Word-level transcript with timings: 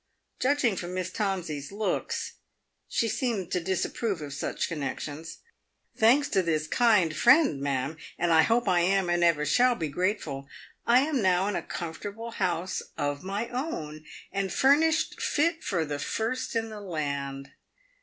—Judging 0.45 0.75
from 0.75 0.95
Miss 0.95 1.11
Tomsey's 1.11 1.71
looks, 1.71 2.33
she 2.89 3.07
seemed 3.07 3.51
to 3.51 3.59
disapprove 3.59 4.19
of 4.19 4.33
such 4.33 4.67
connexions. 4.67 5.41
—"Thanks 5.99 6.27
to 6.29 6.41
this 6.41 6.65
kind 6.65 7.15
friend, 7.15 7.61
ma'am— 7.61 7.97
and 8.17 8.31
I 8.31 8.41
hope 8.41 8.67
I 8.67 8.79
am 8.79 9.11
and 9.11 9.23
ever 9.23 9.45
shall 9.45 9.75
be 9.75 9.89
grateful— 9.89 10.47
I 10.87 11.01
am 11.01 11.21
now 11.21 11.47
in 11.49 11.55
a 11.55 11.61
comfortable 11.61 12.31
house 12.31 12.81
of 12.97 13.23
my 13.23 13.47
own, 13.49 14.03
and 14.31 14.51
furnished 14.51 15.21
fit 15.21 15.63
for 15.63 15.85
the 15.85 15.99
first 15.99 16.55
in 16.55 16.69
the 16.69 16.81
land. 16.81 17.51